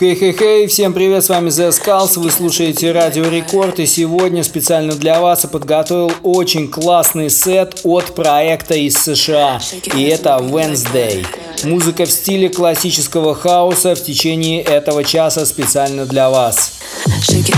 [0.00, 5.44] Хей-хей-хей, всем привет, с вами Zeskullz, вы слушаете Радио Рекорд, и сегодня специально для вас
[5.44, 9.60] я подготовил очень классный сет от проекта из США,
[9.94, 11.26] и это Wednesday.
[11.64, 16.78] Музыка в стиле классического хаоса в течение этого часа специально для вас.
[17.28, 17.50] Shake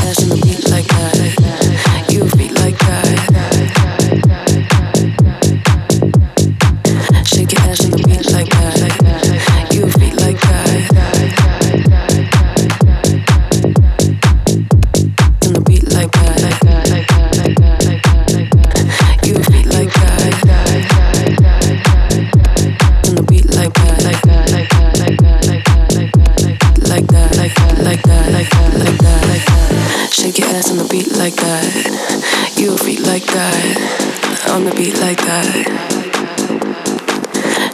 [34.62, 35.48] on the beat like that.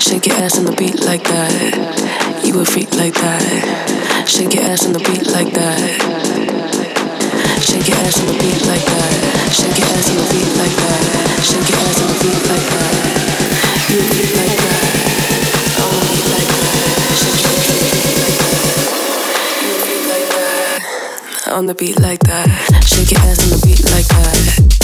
[0.01, 2.41] Shake your ass on the beat like that.
[2.45, 4.25] You a freak like that.
[4.27, 5.79] Shake your ass on the beat like that.
[7.61, 9.53] Shake your ass on the beat like that.
[9.53, 11.03] Shake your ass on the beat like that.
[11.45, 12.93] Shake your ass on the beat like that.
[13.91, 14.89] You a freak like that.
[20.09, 21.53] Like that.
[21.53, 22.49] On the beat like that.
[22.87, 24.78] Shake your ass on the beat like that.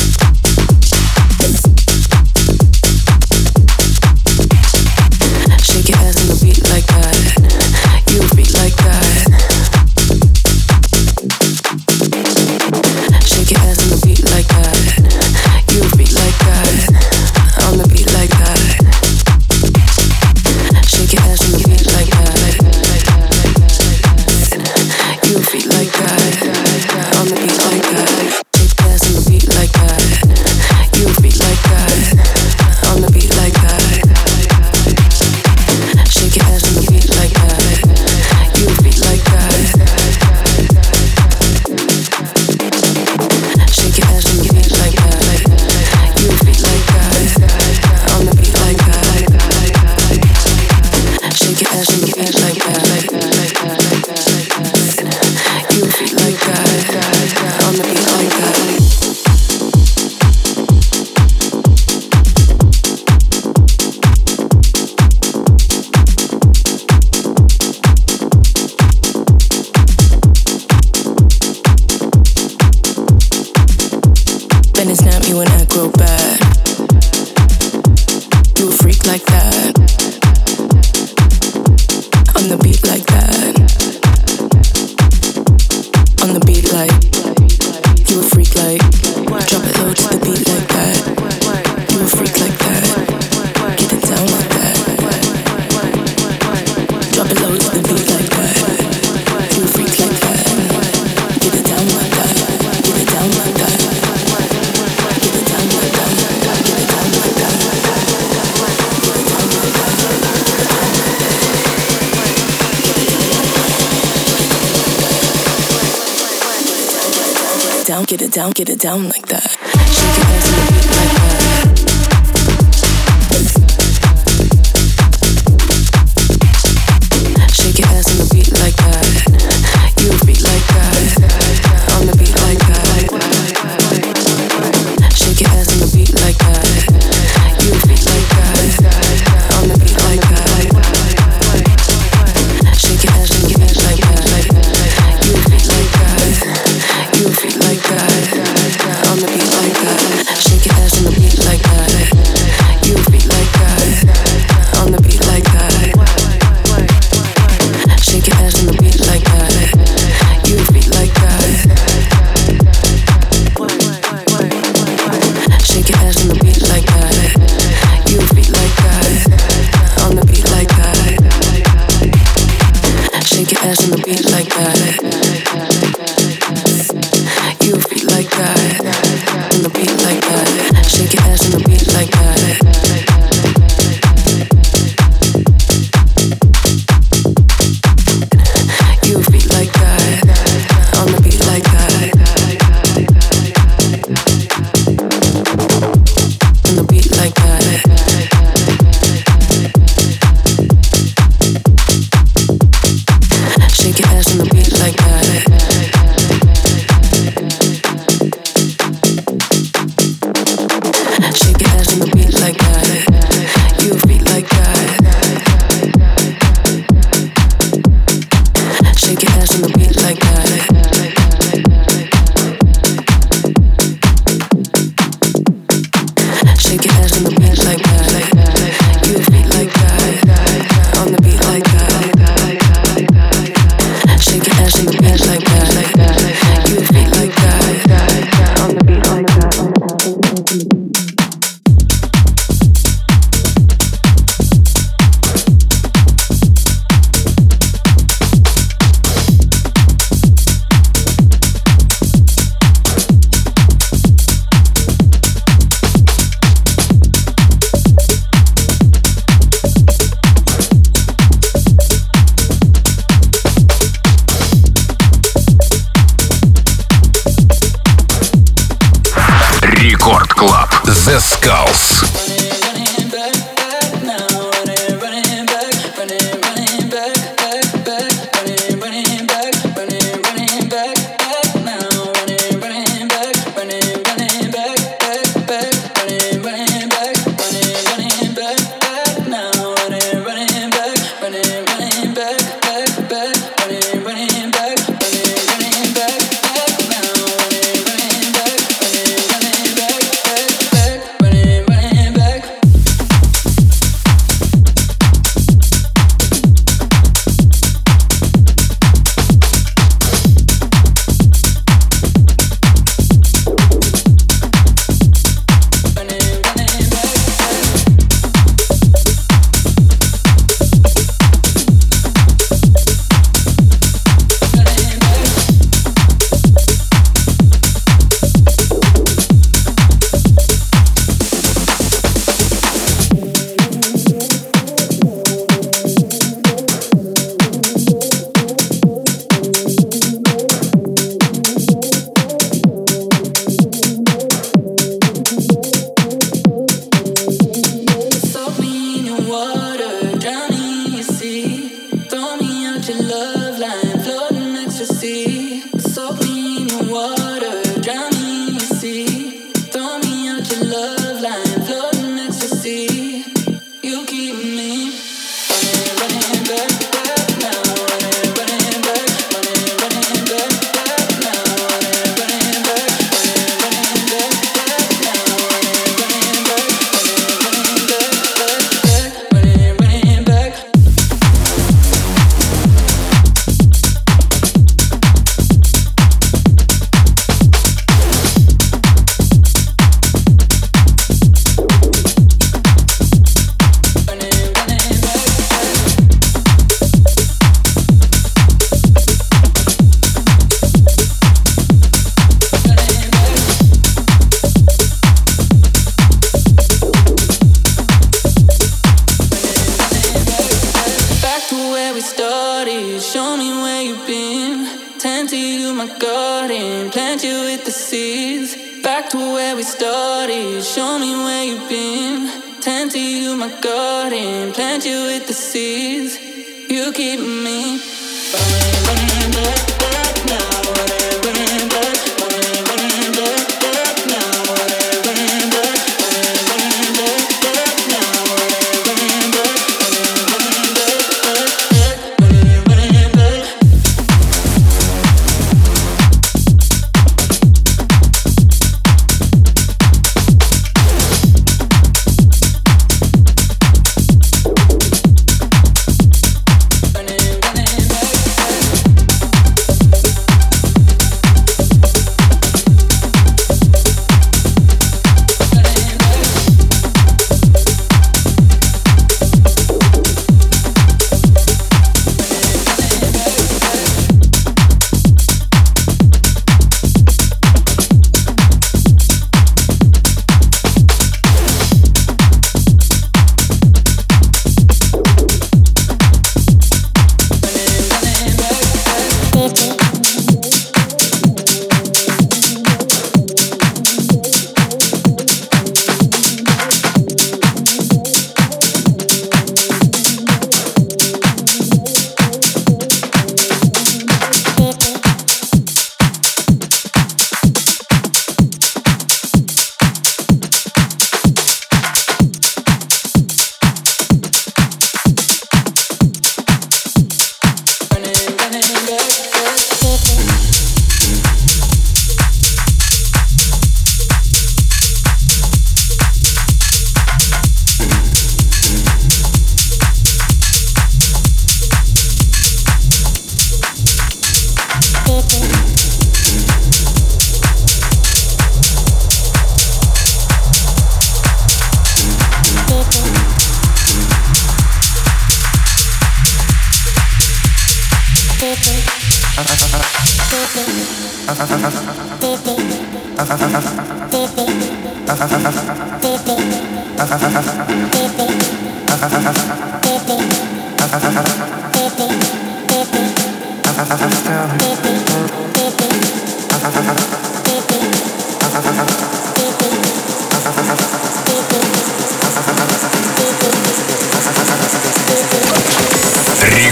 [118.55, 119.24] get it down like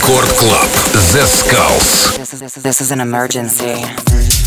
[0.02, 0.70] Рекорд Клаб.
[0.92, 2.18] The Skulls.
[2.18, 4.41] This is, this is an emergency.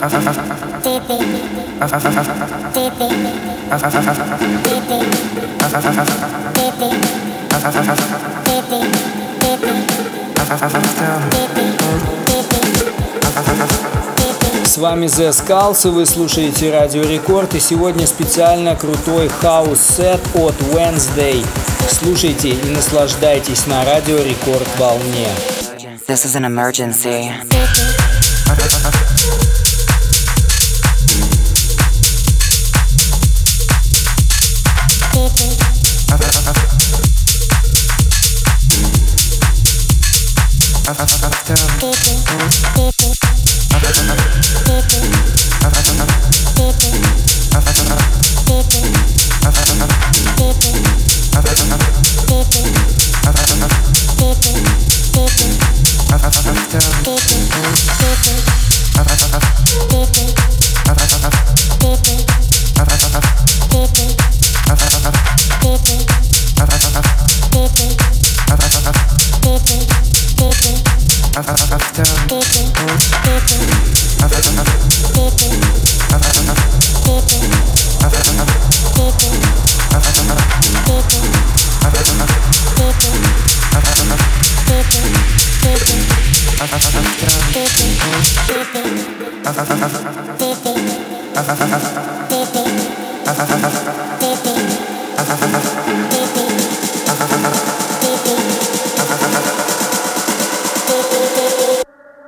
[0.00, 0.06] С
[14.78, 21.44] вами Zeskullz, и вы слушаете Радио Рекорд, и сегодня специально крутой хаус-сет от WENZDAY.
[21.90, 25.28] Слушайте и наслаждайтесь на Радио Рекорд волне.
[26.08, 27.99] This is an emergency.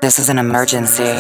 [0.02, 1.14] This is an emergency.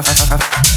[0.00, 0.67] ハハハ。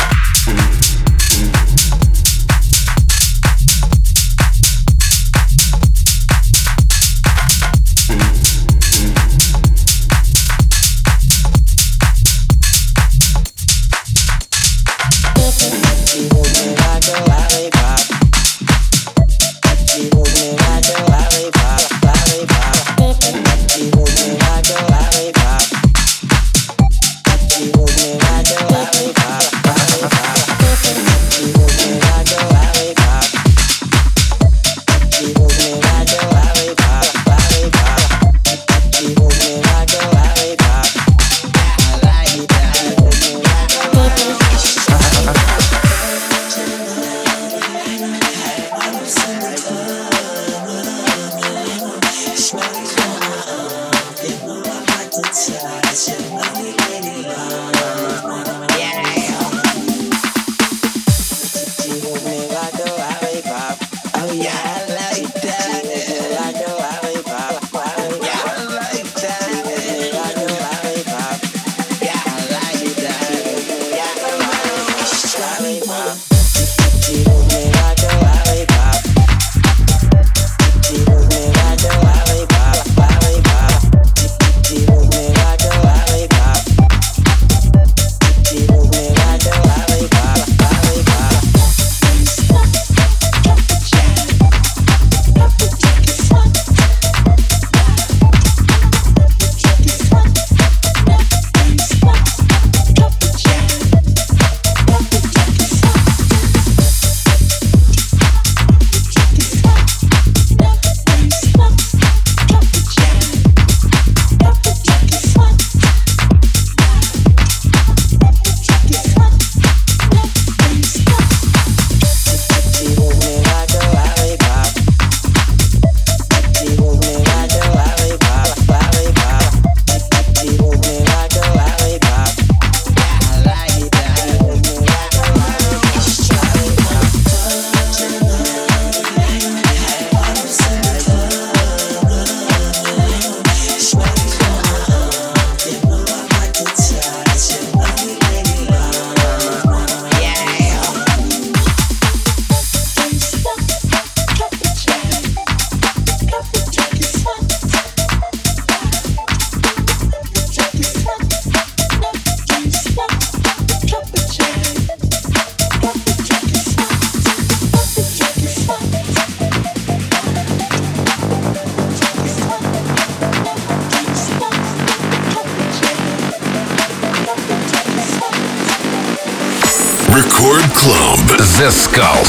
[181.62, 182.21] The Skull.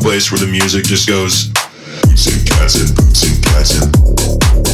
[0.00, 1.48] Place where the music just goes.
[2.02, 4.69] Boots and cats and boots and cats and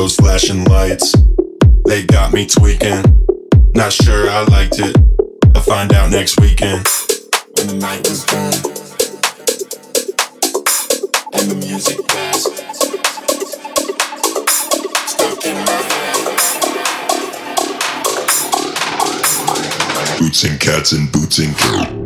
[0.00, 1.14] Those flashing lights,
[1.84, 3.04] they got me tweaking.
[3.74, 4.96] Not sure I liked it.
[5.54, 6.86] I'll find out next weekend.
[7.54, 8.54] When the night is done,
[11.34, 12.46] and the music passed.
[15.06, 15.82] Stuck in my
[20.10, 20.18] head.
[20.18, 21.99] Boots and cats and boots and coats.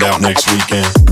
[0.00, 1.03] find out next weekend.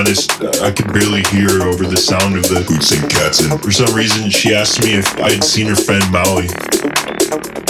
[0.00, 0.32] Honest,
[0.62, 3.40] I could barely hear over the sound of the boots and cats.
[3.40, 6.48] And for some reason, she asked me if I'd seen her friend Molly.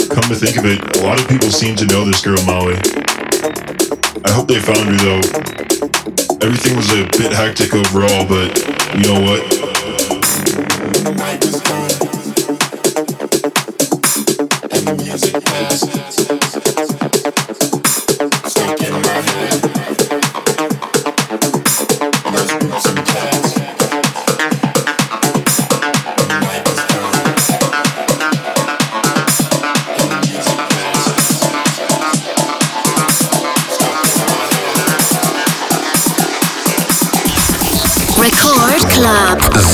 [0.07, 2.79] Come to think of it, a lot of people seem to know this girl Molly.
[4.23, 5.23] I hope they found her though.
[6.39, 8.55] Everything was a bit hectic overall, but
[8.95, 9.80] you know what?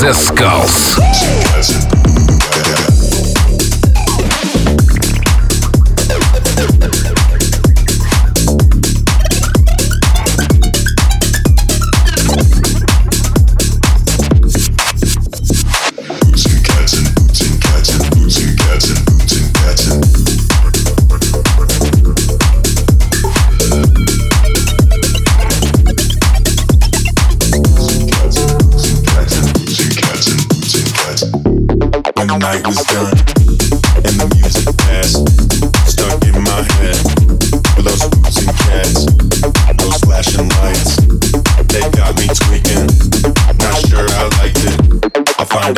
[0.08, 1.47] Descalço.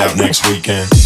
[0.00, 0.99] out next weekend.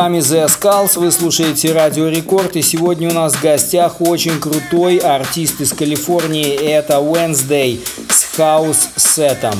[0.00, 5.60] Вами Zeskullz, вы слушаете Радио Рекорд, и сегодня у нас в гостях очень крутой артист
[5.60, 9.56] из Калифорнии, это WENZDAY с хаус-сетом.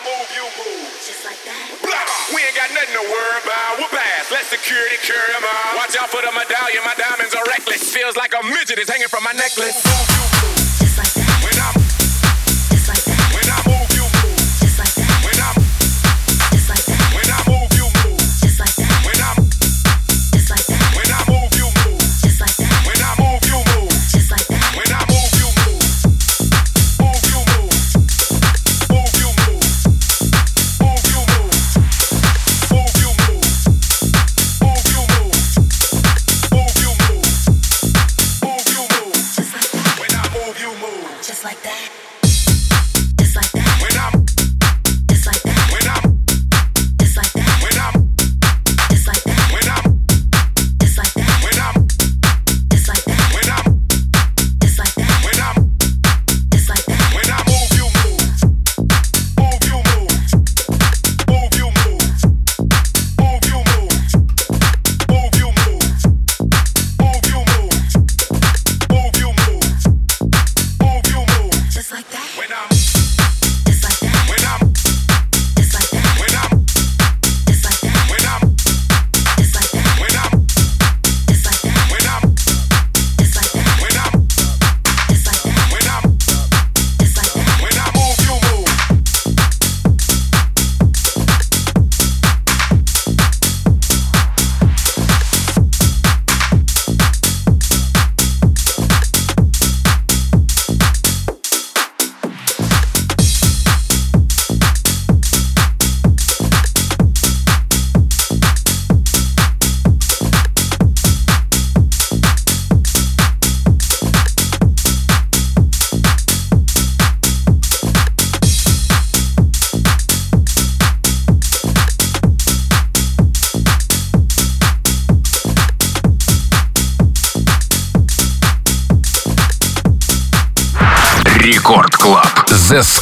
[0.00, 0.88] Move, you move.
[1.02, 1.66] Just like that.
[1.82, 2.34] Blah!
[2.34, 3.82] We ain't got nothing to worry about.
[3.82, 4.30] We're past.
[4.30, 5.76] Let security carry them out.
[5.76, 6.80] Watch out for the medallion.
[6.86, 7.84] My diamonds are reckless.
[7.92, 10.09] Feels like a midget is hanging from my necklace.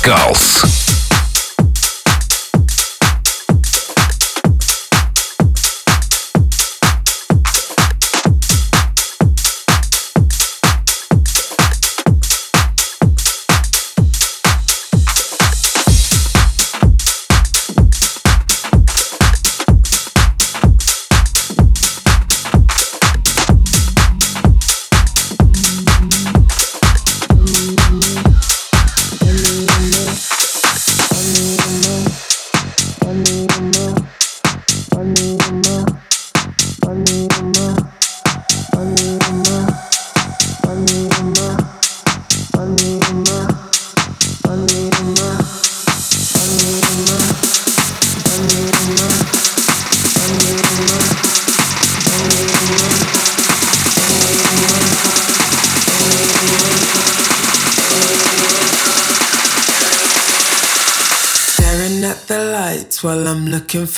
[0.09, 0.67] Skulls.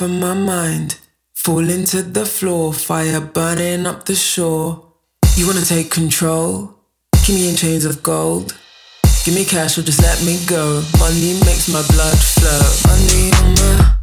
[0.01, 0.97] For my mind.
[1.35, 4.83] Falling to the floor, fire burning up the shore.
[5.37, 6.75] You wanna take control?
[7.23, 8.57] Keep me in chains of gold.
[9.27, 10.83] Give me cash or just let me go.
[10.99, 12.65] Money makes my blood flow.
[12.89, 14.00] Money on my,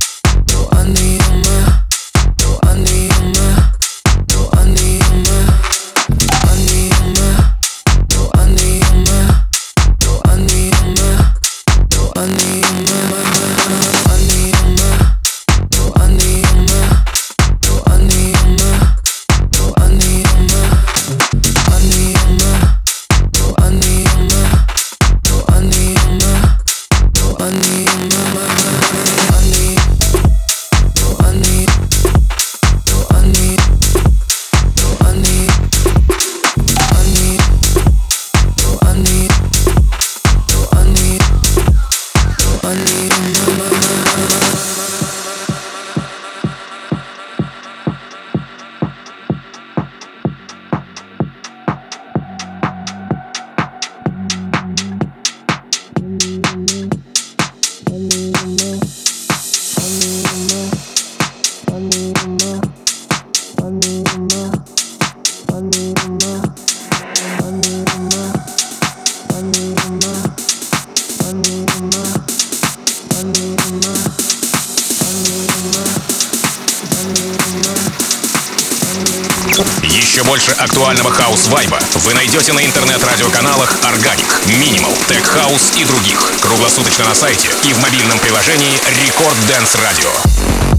[82.47, 86.19] найдете на интернет-радиоканалах Organic, Minimal, Tech House и других.
[86.41, 90.76] Круглосуточно на сайте и в мобильном приложении Record Dance Radio.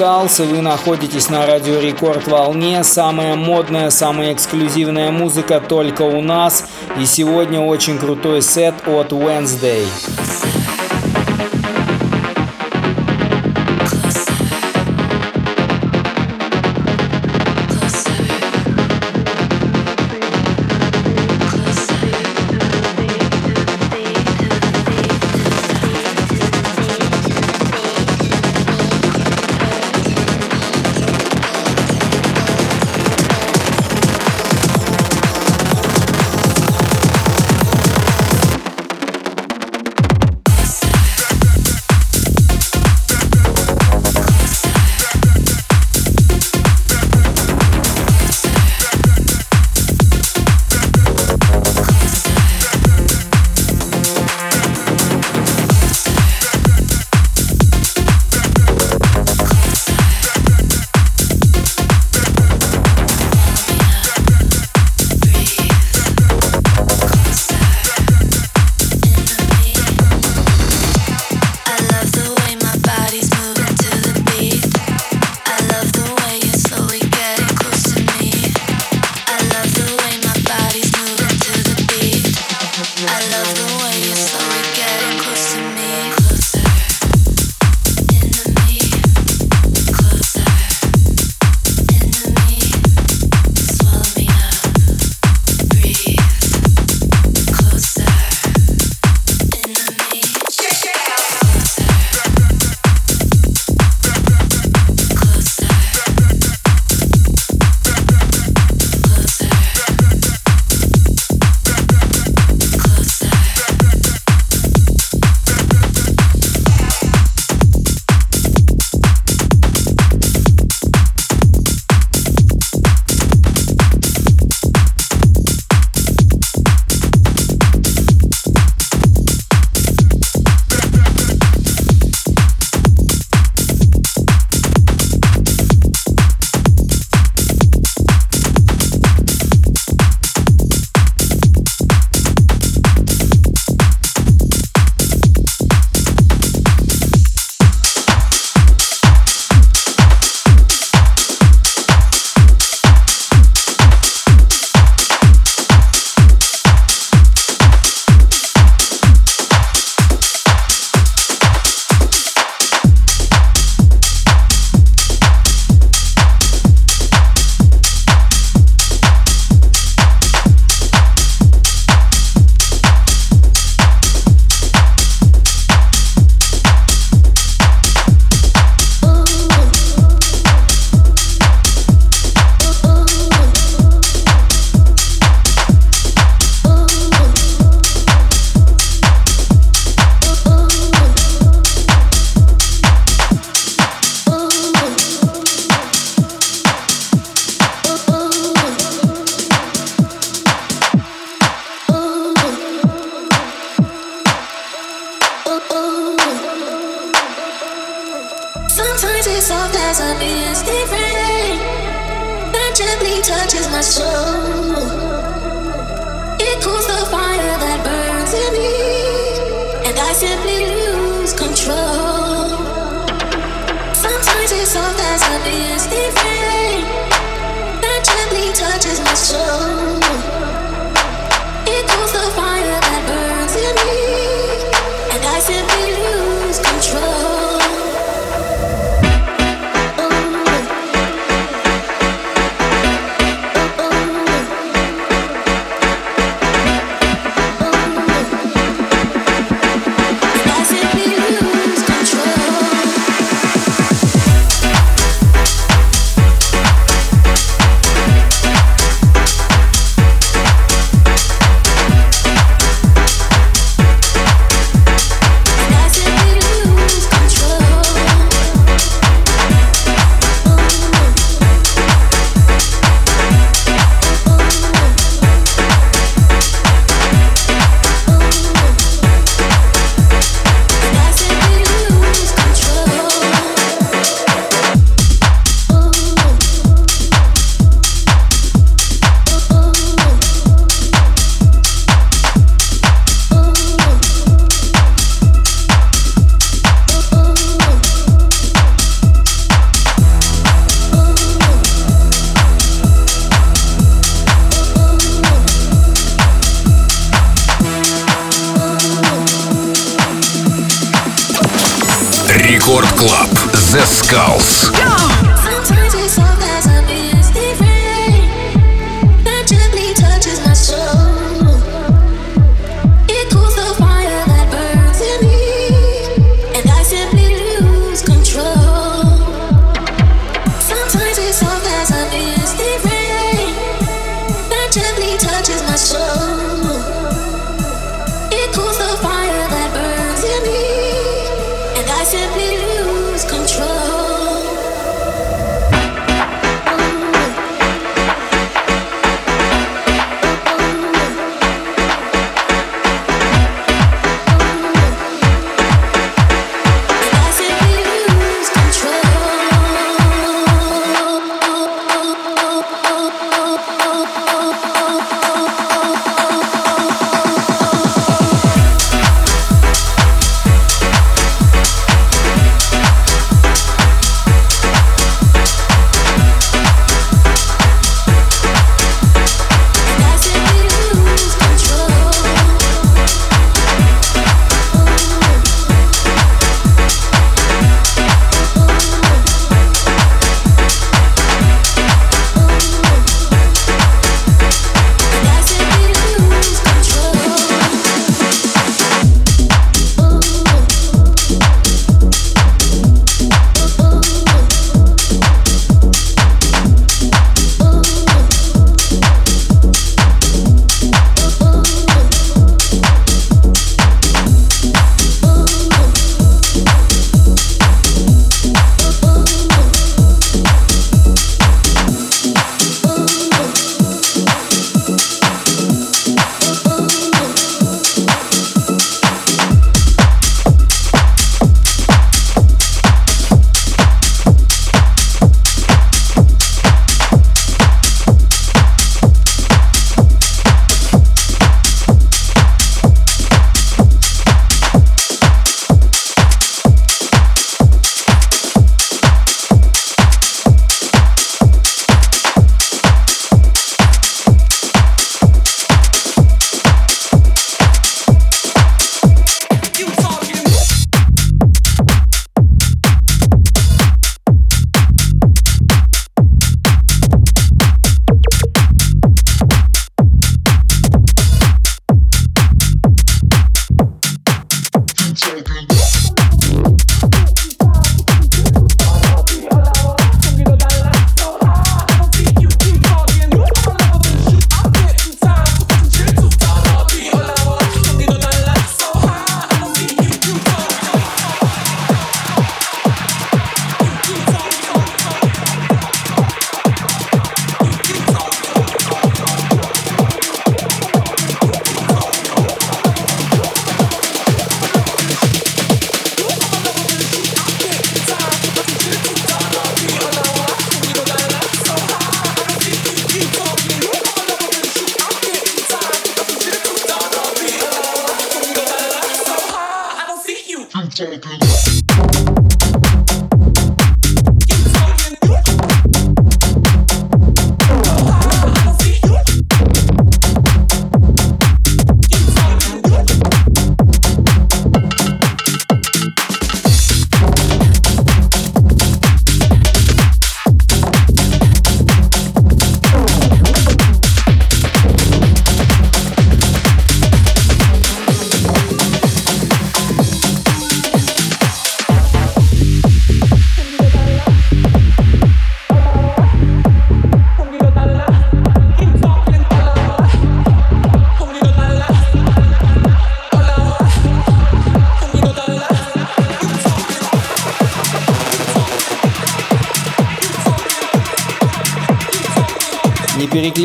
[0.00, 2.82] И вы находитесь на Радио Рекорд волне.
[2.84, 6.64] Самая модная, самая эксклюзивная музыка только у нас.
[6.98, 9.84] И сегодня очень крутой сет от Wednesday.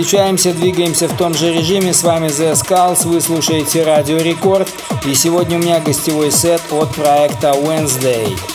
[0.05, 1.91] Переключаемся, двигаемся в том же режиме.
[1.91, 4.69] С вами The Skulls, вы слушаете Радио Рекорд.
[5.03, 8.54] И сегодня у меня гостевой сет от проекта Wednesday.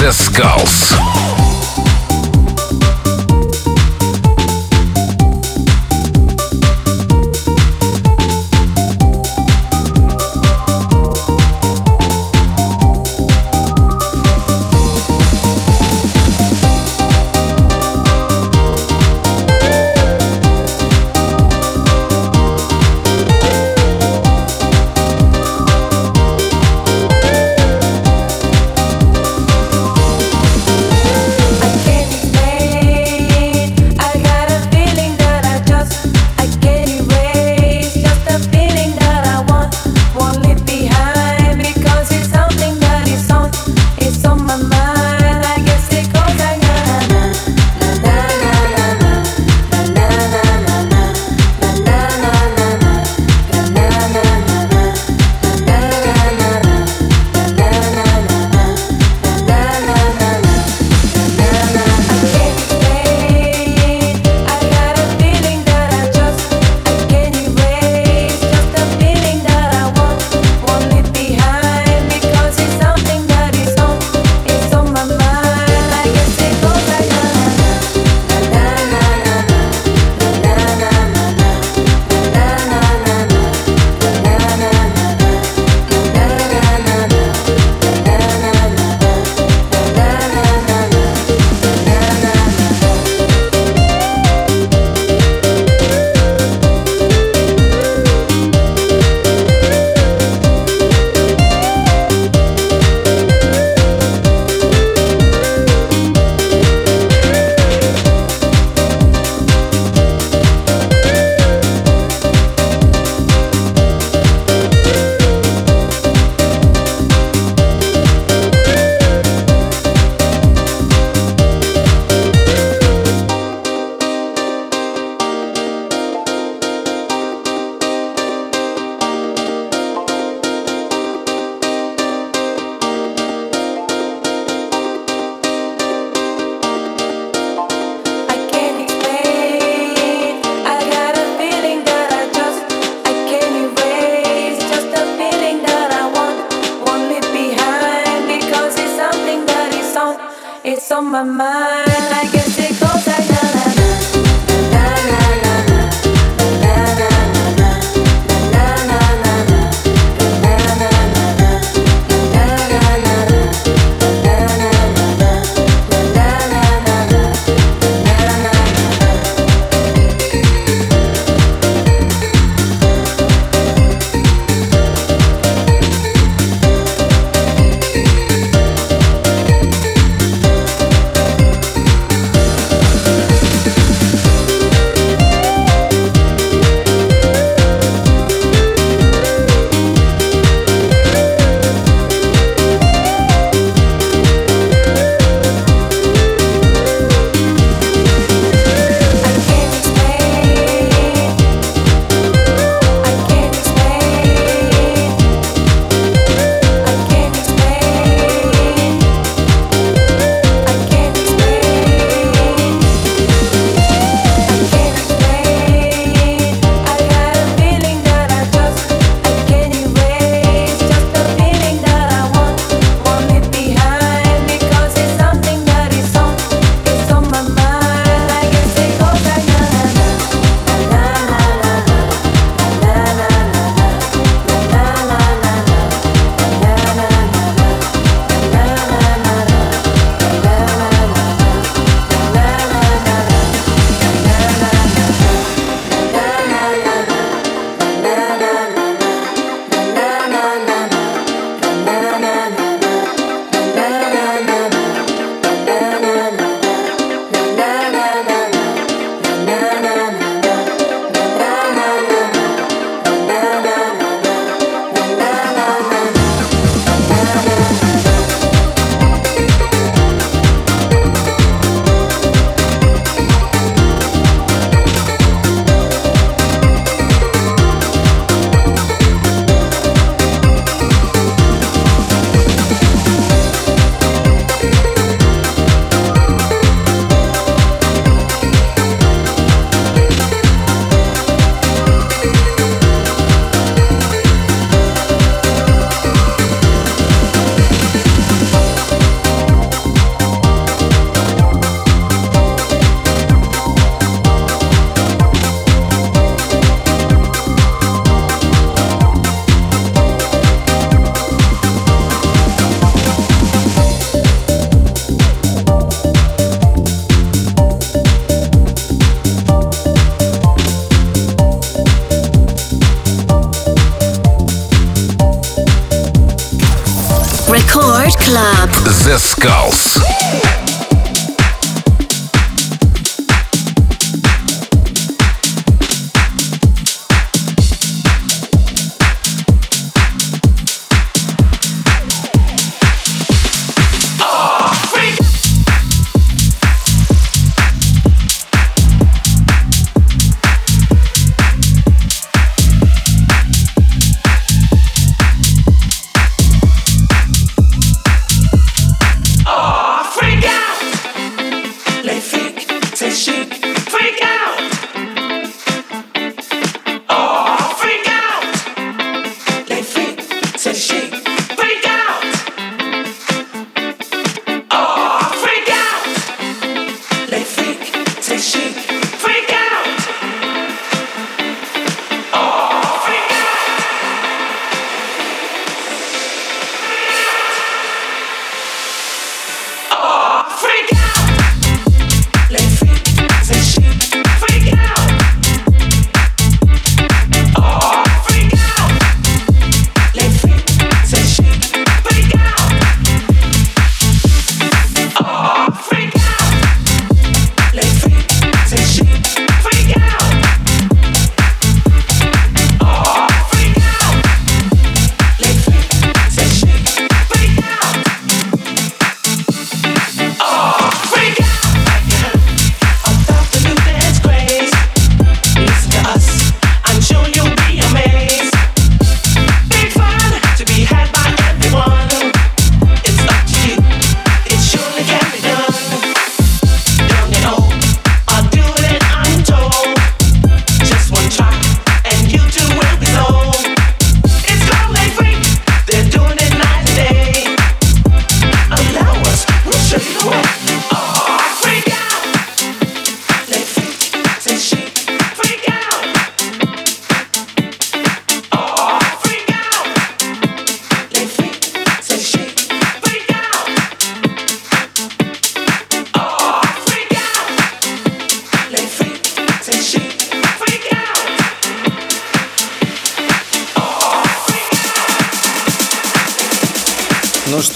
[0.00, 1.07] The Skulls.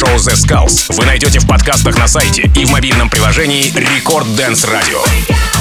[0.00, 4.66] шоу The Skulls вы найдете в подкастах на сайте и в мобильном приложении Record Dance
[4.66, 5.59] Radio.